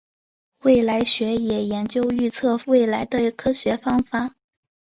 [0.63, 4.33] 未来学也研究预测未来的科学方法。